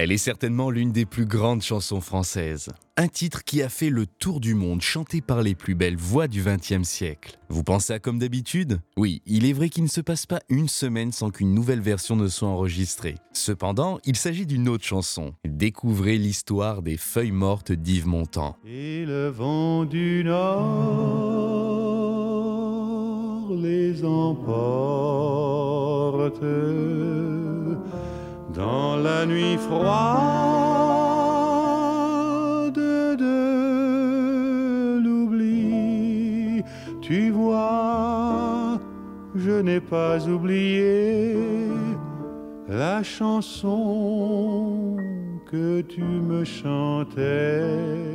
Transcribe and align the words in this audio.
Elle 0.00 0.12
est 0.12 0.16
certainement 0.16 0.70
l'une 0.70 0.92
des 0.92 1.06
plus 1.06 1.26
grandes 1.26 1.60
chansons 1.60 2.00
françaises. 2.00 2.68
Un 2.96 3.08
titre 3.08 3.42
qui 3.42 3.62
a 3.62 3.68
fait 3.68 3.90
le 3.90 4.06
tour 4.06 4.38
du 4.38 4.54
monde, 4.54 4.80
chanté 4.80 5.20
par 5.20 5.42
les 5.42 5.56
plus 5.56 5.74
belles 5.74 5.96
voix 5.96 6.28
du 6.28 6.40
XXe 6.40 6.88
siècle. 6.88 7.36
Vous 7.48 7.64
pensez 7.64 7.94
à 7.94 7.98
comme 7.98 8.20
d'habitude? 8.20 8.78
Oui, 8.96 9.22
il 9.26 9.44
est 9.44 9.52
vrai 9.52 9.70
qu'il 9.70 9.82
ne 9.82 9.88
se 9.88 10.00
passe 10.00 10.24
pas 10.24 10.38
une 10.48 10.68
semaine 10.68 11.10
sans 11.10 11.30
qu'une 11.30 11.52
nouvelle 11.52 11.80
version 11.80 12.14
ne 12.14 12.28
soit 12.28 12.46
enregistrée. 12.46 13.16
Cependant, 13.32 13.98
il 14.04 14.14
s'agit 14.14 14.46
d'une 14.46 14.68
autre 14.68 14.84
chanson. 14.84 15.34
Découvrez 15.44 16.16
l'histoire 16.16 16.82
des 16.82 16.96
feuilles 16.96 17.32
mortes 17.32 17.72
d'Yves 17.72 18.06
Montand. 18.06 18.56
Dans 28.58 28.96
la 28.96 29.24
nuit 29.24 29.56
froide 29.56 29.94
de 33.24 34.98
l'oubli. 35.04 36.64
Tu 37.00 37.30
vois, 37.30 38.80
je 39.36 39.52
n'ai 39.66 39.80
pas 39.80 40.26
oublié 40.26 41.36
la 42.68 43.02
chanson 43.02 44.96
que 45.50 45.80
tu 45.82 46.02
me 46.02 46.44
chantais. 46.44 48.08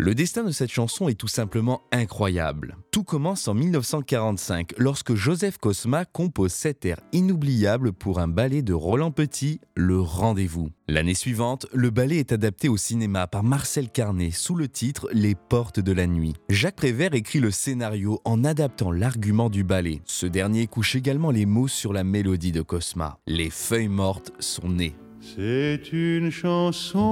Le 0.00 0.14
destin 0.14 0.44
de 0.44 0.52
cette 0.52 0.70
chanson 0.70 1.08
est 1.08 1.16
tout 1.18 1.26
simplement 1.26 1.82
incroyable. 1.90 2.76
Tout 2.92 3.02
commence 3.02 3.48
en 3.48 3.54
1945 3.54 4.74
lorsque 4.78 5.16
Joseph 5.16 5.58
Cosma 5.58 6.04
compose 6.04 6.52
cet 6.52 6.84
air 6.84 7.00
inoubliable 7.12 7.92
pour 7.92 8.20
un 8.20 8.28
ballet 8.28 8.62
de 8.62 8.72
Roland 8.72 9.10
Petit, 9.10 9.60
Le 9.74 10.00
Rendez-vous. 10.00 10.70
L'année 10.86 11.14
suivante, 11.14 11.66
le 11.72 11.90
ballet 11.90 12.18
est 12.18 12.30
adapté 12.30 12.68
au 12.68 12.76
cinéma 12.76 13.26
par 13.26 13.42
Marcel 13.42 13.90
Carnet 13.90 14.30
sous 14.30 14.54
le 14.54 14.68
titre 14.68 15.08
Les 15.12 15.34
Portes 15.34 15.80
de 15.80 15.90
la 15.90 16.06
Nuit. 16.06 16.34
Jacques 16.48 16.76
Prévert 16.76 17.14
écrit 17.14 17.40
le 17.40 17.50
scénario 17.50 18.20
en 18.24 18.44
adaptant 18.44 18.92
l'argument 18.92 19.50
du 19.50 19.64
ballet. 19.64 20.00
Ce 20.04 20.26
dernier 20.26 20.68
couche 20.68 20.94
également 20.94 21.32
les 21.32 21.44
mots 21.44 21.66
sur 21.66 21.92
la 21.92 22.04
mélodie 22.04 22.52
de 22.52 22.62
Cosma. 22.62 23.18
Les 23.26 23.50
feuilles 23.50 23.88
mortes 23.88 24.30
sont 24.38 24.68
nées. 24.68 24.94
C'est 25.20 25.92
une 25.92 26.30
chanson 26.30 27.08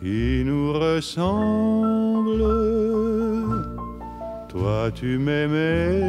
qui 0.00 0.42
nous 0.44 0.72
ressemble. 0.72 2.44
Toi 4.48 4.90
tu 4.94 5.18
m'aimais 5.18 6.00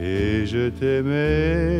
et 0.00 0.46
je 0.46 0.68
t'aimais. 0.70 1.78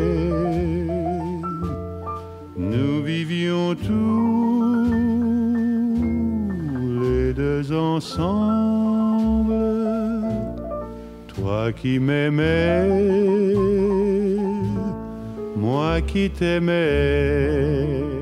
Nous 2.56 3.02
vivions 3.02 3.74
tous 3.74 4.74
les 7.02 7.32
deux 7.32 7.72
ensemble. 7.72 9.54
Toi 11.34 11.72
qui 11.72 11.98
m'aimais, 11.98 12.88
moi 15.56 16.00
qui 16.02 16.30
t'aimais. 16.30 18.21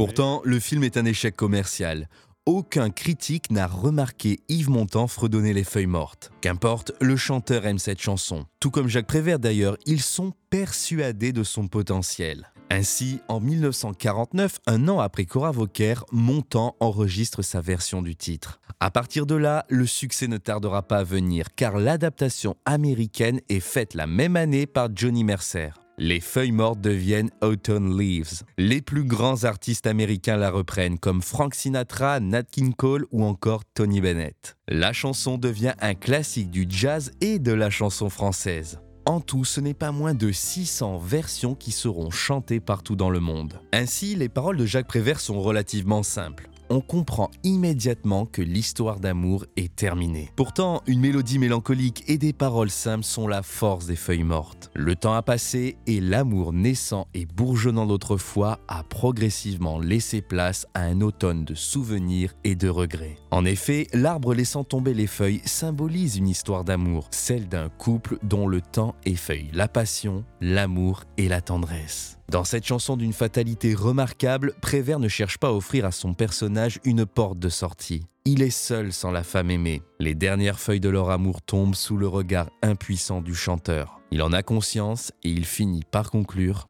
Pourtant, 0.00 0.40
le 0.44 0.58
film 0.60 0.82
est 0.82 0.96
un 0.96 1.04
échec 1.04 1.36
commercial. 1.36 2.08
Aucun 2.46 2.88
critique 2.88 3.50
n'a 3.50 3.66
remarqué 3.66 4.40
Yves 4.48 4.70
Montand 4.70 5.06
fredonner 5.06 5.52
les 5.52 5.62
feuilles 5.62 5.84
mortes. 5.84 6.30
Qu'importe, 6.40 6.92
le 7.02 7.16
chanteur 7.16 7.66
aime 7.66 7.78
cette 7.78 8.00
chanson. 8.00 8.46
Tout 8.60 8.70
comme 8.70 8.88
Jacques 8.88 9.06
Prévert 9.06 9.38
d'ailleurs, 9.38 9.76
ils 9.84 10.00
sont 10.00 10.32
persuadés 10.48 11.34
de 11.34 11.42
son 11.42 11.68
potentiel. 11.68 12.50
Ainsi, 12.70 13.20
en 13.28 13.40
1949, 13.40 14.60
un 14.66 14.88
an 14.88 15.00
après 15.00 15.26
Cora 15.26 15.50
Vauquer, 15.50 15.96
Montand 16.12 16.76
enregistre 16.80 17.42
sa 17.42 17.60
version 17.60 18.00
du 18.00 18.16
titre. 18.16 18.58
À 18.80 18.90
partir 18.90 19.26
de 19.26 19.34
là, 19.34 19.66
le 19.68 19.84
succès 19.84 20.28
ne 20.28 20.38
tardera 20.38 20.80
pas 20.80 21.00
à 21.00 21.04
venir, 21.04 21.54
car 21.56 21.76
l'adaptation 21.76 22.56
américaine 22.64 23.42
est 23.50 23.60
faite 23.60 23.92
la 23.92 24.06
même 24.06 24.36
année 24.36 24.66
par 24.66 24.88
Johnny 24.94 25.24
Mercer. 25.24 25.72
Les 26.02 26.20
feuilles 26.20 26.50
mortes 26.50 26.80
deviennent 26.80 27.28
Autumn 27.42 28.00
Leaves. 28.00 28.42
Les 28.56 28.80
plus 28.80 29.04
grands 29.04 29.44
artistes 29.44 29.86
américains 29.86 30.38
la 30.38 30.50
reprennent 30.50 30.98
comme 30.98 31.20
Frank 31.20 31.54
Sinatra, 31.54 32.20
Nat 32.20 32.44
King 32.44 32.72
Cole 32.72 33.04
ou 33.10 33.22
encore 33.22 33.66
Tony 33.74 34.00
Bennett. 34.00 34.56
La 34.66 34.94
chanson 34.94 35.36
devient 35.36 35.74
un 35.78 35.92
classique 35.92 36.50
du 36.50 36.64
jazz 36.66 37.12
et 37.20 37.38
de 37.38 37.52
la 37.52 37.68
chanson 37.68 38.08
française. 38.08 38.80
En 39.04 39.20
tout, 39.20 39.44
ce 39.44 39.60
n'est 39.60 39.74
pas 39.74 39.92
moins 39.92 40.14
de 40.14 40.32
600 40.32 40.96
versions 40.96 41.54
qui 41.54 41.70
seront 41.70 42.10
chantées 42.10 42.60
partout 42.60 42.96
dans 42.96 43.10
le 43.10 43.20
monde. 43.20 43.60
Ainsi, 43.74 44.14
les 44.14 44.30
paroles 44.30 44.56
de 44.56 44.64
Jacques 44.64 44.88
Prévert 44.88 45.20
sont 45.20 45.42
relativement 45.42 46.02
simples 46.02 46.49
on 46.70 46.80
comprend 46.80 47.30
immédiatement 47.42 48.24
que 48.24 48.40
l'histoire 48.40 49.00
d'amour 49.00 49.44
est 49.56 49.74
terminée. 49.74 50.30
Pourtant, 50.36 50.82
une 50.86 51.00
mélodie 51.00 51.38
mélancolique 51.38 52.04
et 52.06 52.16
des 52.16 52.32
paroles 52.32 52.70
simples 52.70 53.04
sont 53.04 53.26
la 53.26 53.42
force 53.42 53.86
des 53.86 53.96
feuilles 53.96 54.22
mortes. 54.22 54.70
Le 54.74 54.94
temps 54.94 55.14
a 55.14 55.22
passé 55.22 55.76
et 55.86 56.00
l'amour 56.00 56.52
naissant 56.52 57.08
et 57.12 57.26
bourgeonnant 57.26 57.86
d'autrefois 57.86 58.60
a 58.68 58.84
progressivement 58.84 59.80
laissé 59.80 60.22
place 60.22 60.66
à 60.74 60.82
un 60.82 61.00
automne 61.00 61.44
de 61.44 61.54
souvenirs 61.54 62.34
et 62.44 62.54
de 62.54 62.68
regrets. 62.68 63.16
En 63.32 63.44
effet, 63.44 63.88
l'arbre 63.92 64.32
laissant 64.32 64.62
tomber 64.62 64.94
les 64.94 65.08
feuilles 65.08 65.42
symbolise 65.44 66.16
une 66.16 66.28
histoire 66.28 66.64
d'amour, 66.64 67.08
celle 67.10 67.48
d'un 67.48 67.68
couple 67.68 68.18
dont 68.22 68.46
le 68.46 68.60
temps 68.60 68.94
effeuille 69.04 69.50
la 69.52 69.66
passion, 69.66 70.24
l'amour 70.40 71.02
et 71.16 71.28
la 71.28 71.40
tendresse. 71.40 72.19
Dans 72.30 72.44
cette 72.44 72.64
chanson 72.64 72.96
d'une 72.96 73.12
fatalité 73.12 73.74
remarquable, 73.74 74.54
Prévert 74.62 75.00
ne 75.00 75.08
cherche 75.08 75.36
pas 75.38 75.48
à 75.48 75.52
offrir 75.52 75.84
à 75.84 75.90
son 75.90 76.14
personnage 76.14 76.78
une 76.84 77.04
porte 77.04 77.40
de 77.40 77.48
sortie. 77.48 78.04
Il 78.24 78.40
est 78.40 78.50
seul 78.50 78.92
sans 78.92 79.10
la 79.10 79.24
femme 79.24 79.50
aimée. 79.50 79.82
Les 79.98 80.14
dernières 80.14 80.60
feuilles 80.60 80.78
de 80.78 80.88
leur 80.88 81.10
amour 81.10 81.42
tombent 81.42 81.74
sous 81.74 81.96
le 81.96 82.06
regard 82.06 82.48
impuissant 82.62 83.20
du 83.20 83.34
chanteur. 83.34 84.00
Il 84.12 84.22
en 84.22 84.32
a 84.32 84.44
conscience 84.44 85.10
et 85.24 85.30
il 85.30 85.44
finit 85.44 85.82
par 85.90 86.12
conclure 86.12 86.68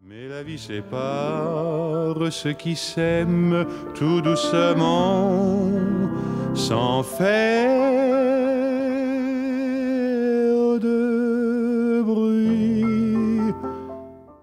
tout 3.94 4.22
doucement, 4.22 5.70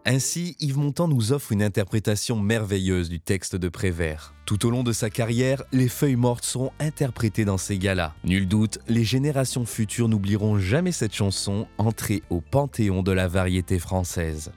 Ainsi, 0.09 0.55
Yves 0.61 0.77
Montand 0.77 1.09
nous 1.09 1.33
offre 1.33 1.51
une 1.51 1.61
interprétation 1.61 2.39
merveilleuse 2.39 3.09
du 3.09 3.19
texte 3.19 3.57
de 3.57 3.67
Prévert. 3.67 4.33
Tout 4.45 4.65
au 4.65 4.69
long 4.69 4.83
de 4.83 4.93
sa 4.93 5.09
carrière, 5.09 5.63
les 5.73 5.89
feuilles 5.89 6.15
mortes 6.15 6.45
seront 6.45 6.71
interprétées 6.79 7.43
dans 7.43 7.57
ces 7.57 7.77
galas. 7.77 8.13
Nul 8.23 8.47
doute, 8.47 8.79
les 8.87 9.03
générations 9.03 9.65
futures 9.65 10.07
n'oublieront 10.07 10.59
jamais 10.59 10.93
cette 10.93 11.13
chanson 11.13 11.67
entrée 11.77 12.23
au 12.29 12.39
panthéon 12.39 13.03
de 13.03 13.11
la 13.11 13.27
variété 13.27 13.79
française. 13.79 14.53